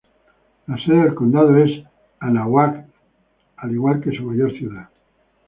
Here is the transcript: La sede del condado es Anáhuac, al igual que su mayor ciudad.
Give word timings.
La 0.65 0.83
sede 0.83 1.03
del 1.03 1.13
condado 1.13 1.55
es 1.59 1.85
Anáhuac, 2.19 2.87
al 3.57 3.71
igual 3.71 4.01
que 4.01 4.17
su 4.17 4.23
mayor 4.23 4.51
ciudad. 4.53 4.89